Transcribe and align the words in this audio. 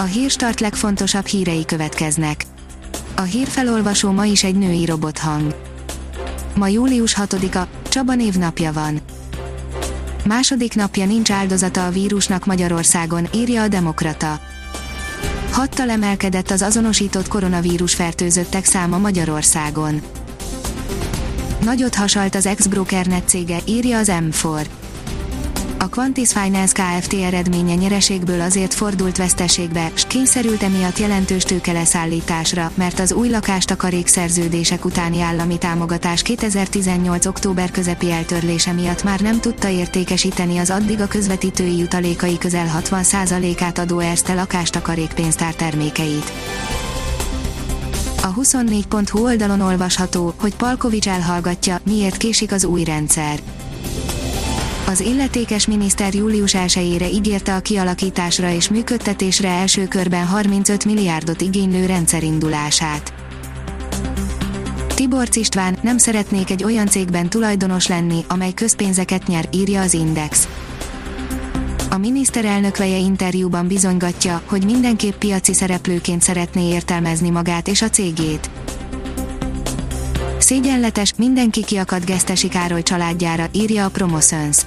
A 0.00 0.02
hírstart 0.02 0.60
legfontosabb 0.60 1.26
hírei 1.26 1.64
következnek. 1.64 2.44
A 3.16 3.22
hírfelolvasó 3.22 4.10
ma 4.10 4.24
is 4.24 4.44
egy 4.44 4.54
női 4.54 4.84
robothang. 4.84 5.54
Ma 6.54 6.68
július 6.68 7.14
6-a, 7.18 7.66
Csaba 7.88 8.14
névnapja 8.14 8.72
van. 8.72 9.00
Második 10.24 10.74
napja 10.74 11.06
nincs 11.06 11.30
áldozata 11.30 11.86
a 11.86 11.90
vírusnak 11.90 12.46
Magyarországon, 12.46 13.28
írja 13.34 13.62
a 13.62 13.68
Demokrata. 13.68 14.40
Hattal 15.50 15.90
emelkedett 15.90 16.50
az 16.50 16.62
azonosított 16.62 17.28
koronavírus 17.28 17.94
fertőzöttek 17.94 18.64
száma 18.64 18.98
Magyarországon. 18.98 20.02
Nagyot 21.64 21.94
hasalt 21.94 22.34
az 22.34 22.46
ex-brokernet 22.46 23.28
cége, 23.28 23.58
írja 23.64 23.98
az 23.98 24.12
M4. 24.12 24.66
A 25.80 25.88
Quantis 25.88 26.32
Finance 26.32 26.72
Kft. 26.72 27.12
eredménye 27.12 27.74
nyereségből 27.74 28.40
azért 28.40 28.74
fordult 28.74 29.16
veszteségbe, 29.16 29.90
s 29.94 30.06
kényszerült 30.06 30.62
emiatt 30.62 30.98
jelentős 30.98 31.42
tőkeleszállításra, 31.42 32.70
mert 32.74 32.98
az 32.98 33.12
új 33.12 33.28
lakástakarék 33.28 34.06
szerződések 34.06 34.84
utáni 34.84 35.20
állami 35.20 35.58
támogatás 35.58 36.22
2018. 36.22 37.26
október 37.26 37.70
közepi 37.70 38.10
eltörlése 38.10 38.72
miatt 38.72 39.02
már 39.02 39.20
nem 39.20 39.40
tudta 39.40 39.68
értékesíteni 39.68 40.58
az 40.58 40.70
addig 40.70 41.00
a 41.00 41.06
közvetítői 41.06 41.78
jutalékai 41.78 42.38
közel 42.38 42.80
60%-át 42.80 43.78
adó 43.78 43.98
Erste 43.98 44.34
lakástakarék 44.34 45.12
pénztár 45.12 45.54
termékeit. 45.54 46.32
A 48.22 48.34
24.hu 48.34 49.24
oldalon 49.24 49.60
olvasható, 49.60 50.34
hogy 50.38 50.54
Palkovics 50.54 51.08
elhallgatja, 51.08 51.80
miért 51.84 52.16
késik 52.16 52.52
az 52.52 52.64
új 52.64 52.84
rendszer 52.84 53.38
az 54.88 55.00
illetékes 55.00 55.66
miniszter 55.66 56.14
július 56.14 56.54
1-ére 56.56 57.12
ígérte 57.12 57.54
a 57.54 57.60
kialakításra 57.60 58.50
és 58.50 58.68
működtetésre 58.68 59.48
első 59.48 59.86
körben 59.88 60.26
35 60.26 60.84
milliárdot 60.84 61.40
igénylő 61.40 61.86
rendszer 61.86 62.22
indulását. 62.22 63.12
Tibor 64.94 65.28
István, 65.32 65.78
nem 65.82 65.98
szeretnék 65.98 66.50
egy 66.50 66.64
olyan 66.64 66.86
cégben 66.86 67.28
tulajdonos 67.28 67.86
lenni, 67.86 68.24
amely 68.28 68.52
közpénzeket 68.52 69.26
nyer, 69.26 69.48
írja 69.52 69.80
az 69.80 69.94
Index. 69.94 70.48
A 71.90 71.96
miniszterelnök 71.96 72.76
veje 72.76 72.96
interjúban 72.96 73.66
bizonygatja, 73.66 74.42
hogy 74.46 74.64
mindenképp 74.64 75.18
piaci 75.18 75.54
szereplőként 75.54 76.22
szeretné 76.22 76.68
értelmezni 76.68 77.30
magát 77.30 77.68
és 77.68 77.82
a 77.82 77.90
cégét. 77.90 78.50
Szégyenletes, 80.38 81.14
mindenki 81.16 81.64
kiakad 81.64 82.04
Gesztesi 82.04 82.48
Károly 82.48 82.82
családjára, 82.82 83.46
írja 83.52 83.84
a 83.84 83.88
Promoszöns. 83.88 84.58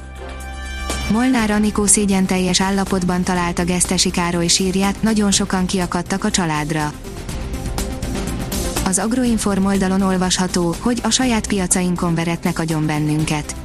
Molnár 1.10 1.52
Anikó 1.52 1.86
szégyen 1.86 2.26
teljes 2.26 2.62
állapotban 2.62 3.24
találta 3.24 3.64
Gesztesi 3.64 4.10
Károly 4.12 4.48
sírját, 4.48 5.02
nagyon 5.02 5.32
sokan 5.32 5.66
kiakadtak 5.66 6.24
a 6.24 6.32
családra. 6.32 6.94
Az 8.86 9.00
Agroinform 9.00 9.66
oldalon 9.66 10.02
olvasható, 10.02 10.76
hogy 10.80 11.00
a 11.04 11.10
saját 11.10 11.48
piacainkon 11.48 12.16
veretnek 12.16 12.60
agyon 12.60 12.86
bennünket. 12.86 13.56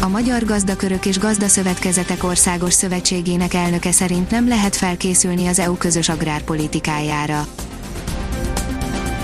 A 0.00 0.08
Magyar 0.08 0.44
Gazdakörök 0.44 1.06
és 1.06 1.18
Gazdaszövetkezetek 1.18 2.24
Országos 2.24 2.72
Szövetségének 2.72 3.54
elnöke 3.54 3.92
szerint 3.92 4.30
nem 4.30 4.48
lehet 4.48 4.76
felkészülni 4.76 5.46
az 5.46 5.58
EU 5.58 5.76
közös 5.76 6.08
agrárpolitikájára. 6.08 7.46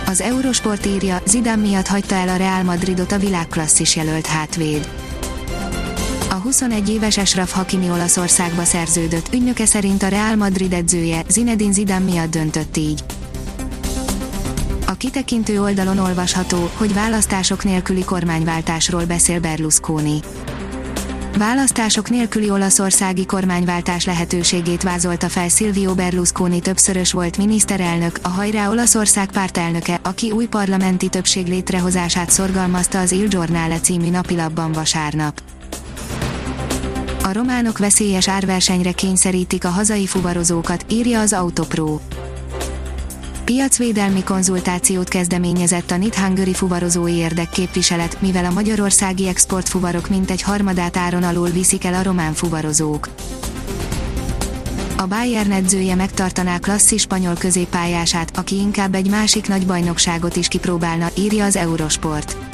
Az 0.07 0.21
Eurosport 0.21 0.87
írja, 0.87 1.23
Zidane 1.27 1.63
miatt 1.63 1.87
hagyta 1.87 2.15
el 2.15 2.29
a 2.29 2.37
Real 2.37 2.63
Madridot 2.63 3.13
a 3.13 3.19
világklasszis 3.19 3.97
jelölt 3.97 4.27
hátvéd 4.27 4.89
a 6.33 6.35
21 6.35 6.89
éves 6.89 7.17
Esraf 7.17 7.53
Hakimi 7.53 7.91
Olaszországba 7.91 8.65
szerződött, 8.65 9.35
ügynöke 9.35 9.67
szerint 9.67 10.03
a 10.03 10.09
Real 10.09 10.37
Madrid 10.37 10.73
edzője, 10.73 11.23
Zinedine 11.29 11.73
Zidane 11.73 12.05
miatt 12.05 12.31
döntött 12.31 12.77
így. 12.77 13.05
A 14.87 14.93
kitekintő 14.93 15.61
oldalon 15.61 15.99
olvasható, 15.99 16.71
hogy 16.77 16.95
választások 16.95 17.65
nélküli 17.65 18.05
kormányváltásról 18.05 19.05
beszél 19.05 19.41
Berlusconi. 19.41 20.21
Választások 21.39 22.11
nélküli 22.11 22.51
olaszországi 22.51 23.27
kormányváltás 23.27 24.05
lehetőségét 24.05 24.83
vázolta 24.83 25.29
fel 25.29 25.49
Silvio 25.49 25.95
Berlusconi 25.95 26.61
többszörös 26.61 27.13
volt 27.13 27.37
miniszterelnök, 27.37 28.19
a 28.23 28.29
hajrá 28.29 28.71
Olaszország 28.71 29.31
pártelnöke, 29.33 30.01
aki 30.03 30.31
új 30.31 30.47
parlamenti 30.47 31.09
többség 31.09 31.47
létrehozását 31.47 32.31
szorgalmazta 32.31 33.01
az 33.01 33.13
Il 33.13 33.29
Giornale 33.29 33.81
című 33.81 34.11
napilapban 34.11 34.73
vasárnap 34.73 35.43
a 37.25 37.33
románok 37.33 37.79
veszélyes 37.79 38.29
árversenyre 38.29 38.93
kényszerítik 38.93 39.65
a 39.65 39.69
hazai 39.69 40.07
fuvarozókat, 40.07 40.85
írja 40.89 41.21
az 41.21 41.33
Autopro. 41.33 41.99
Piacvédelmi 43.45 44.23
konzultációt 44.23 45.09
kezdeményezett 45.09 45.91
a 45.91 45.97
Nit 45.97 46.15
Hungary 46.15 46.55
fuvarozói 46.55 47.13
érdekképviselet, 47.13 48.21
mivel 48.21 48.45
a 48.45 48.51
magyarországi 48.51 49.29
exportfuvarok 49.29 50.09
mintegy 50.09 50.43
harmadát 50.43 50.97
áron 50.97 51.23
alul 51.23 51.49
viszik 51.49 51.85
el 51.85 51.95
a 51.95 52.03
román 52.03 52.33
fuvarozók. 52.33 53.09
A 54.97 55.07
Bayern 55.07 55.51
edzője 55.51 55.95
megtartaná 55.95 56.59
klasszis 56.59 57.01
spanyol 57.01 57.35
középpályását, 57.39 58.37
aki 58.37 58.57
inkább 58.57 58.95
egy 58.95 59.11
másik 59.11 59.49
nagy 59.49 59.67
bajnokságot 59.67 60.37
is 60.37 60.49
kipróbálna, 60.49 61.11
írja 61.19 61.45
az 61.45 61.57
Eurosport. 61.57 62.52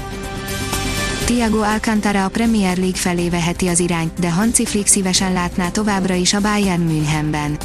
Thiago 1.28 1.60
Alcantara 1.60 2.24
a 2.24 2.28
Premier 2.28 2.76
League 2.76 2.96
felé 2.96 3.28
veheti 3.28 3.66
az 3.66 3.78
irányt, 3.78 4.20
de 4.20 4.30
Hansi 4.30 4.66
Flick 4.66 4.86
szívesen 4.86 5.32
látná 5.32 5.70
továbbra 5.70 6.14
is 6.14 6.34
a 6.34 6.40
Bayern 6.40 6.80
Münchenben. 6.80 7.58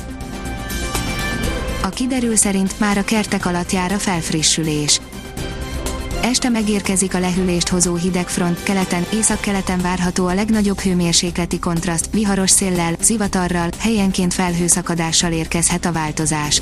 A 1.83 1.89
kiderül 1.89 2.35
szerint 2.35 2.79
már 2.79 2.97
a 2.97 3.03
kertek 3.03 3.45
alatt 3.45 3.71
jár 3.71 3.91
a 3.91 3.97
felfrissülés. 3.97 5.01
Este 6.21 6.49
megérkezik 6.49 7.13
a 7.13 7.19
lehűlést 7.19 7.67
hozó 7.67 7.95
hideg 7.95 8.27
front, 8.27 8.63
keleten, 8.63 9.05
északkeleten 9.13 9.81
várható 9.81 10.27
a 10.27 10.33
legnagyobb 10.33 10.79
hőmérsékleti 10.79 11.59
kontraszt, 11.59 12.09
viharos 12.11 12.49
széllel, 12.49 12.95
zivatarral, 13.01 13.69
helyenként 13.79 14.33
felhőszakadással 14.33 15.31
érkezhet 15.31 15.85
a 15.85 15.91
változás. 15.91 16.61